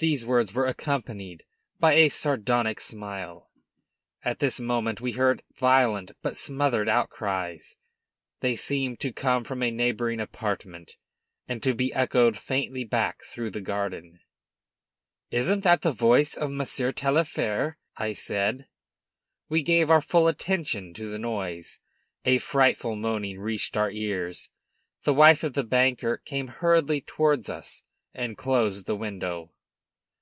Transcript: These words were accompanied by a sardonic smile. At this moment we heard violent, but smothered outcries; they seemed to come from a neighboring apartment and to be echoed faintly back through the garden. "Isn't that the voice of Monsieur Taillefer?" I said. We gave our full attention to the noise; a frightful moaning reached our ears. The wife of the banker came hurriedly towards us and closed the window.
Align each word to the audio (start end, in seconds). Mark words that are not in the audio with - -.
These 0.00 0.24
words 0.24 0.54
were 0.54 0.66
accompanied 0.68 1.44
by 1.80 1.94
a 1.94 2.08
sardonic 2.08 2.80
smile. 2.80 3.50
At 4.22 4.38
this 4.38 4.60
moment 4.60 5.00
we 5.00 5.10
heard 5.14 5.42
violent, 5.56 6.12
but 6.22 6.36
smothered 6.36 6.88
outcries; 6.88 7.76
they 8.38 8.54
seemed 8.54 9.00
to 9.00 9.12
come 9.12 9.42
from 9.42 9.60
a 9.60 9.72
neighboring 9.72 10.20
apartment 10.20 10.96
and 11.48 11.60
to 11.64 11.74
be 11.74 11.92
echoed 11.92 12.36
faintly 12.38 12.84
back 12.84 13.24
through 13.24 13.50
the 13.50 13.60
garden. 13.60 14.20
"Isn't 15.32 15.64
that 15.64 15.82
the 15.82 15.90
voice 15.90 16.36
of 16.36 16.52
Monsieur 16.52 16.92
Taillefer?" 16.92 17.76
I 17.96 18.12
said. 18.12 18.68
We 19.48 19.64
gave 19.64 19.90
our 19.90 20.00
full 20.00 20.28
attention 20.28 20.94
to 20.94 21.10
the 21.10 21.18
noise; 21.18 21.80
a 22.24 22.38
frightful 22.38 22.94
moaning 22.94 23.40
reached 23.40 23.76
our 23.76 23.90
ears. 23.90 24.48
The 25.02 25.12
wife 25.14 25.42
of 25.42 25.54
the 25.54 25.64
banker 25.64 26.18
came 26.18 26.46
hurriedly 26.46 27.00
towards 27.00 27.48
us 27.50 27.82
and 28.14 28.38
closed 28.38 28.86
the 28.86 28.94
window. 28.94 29.50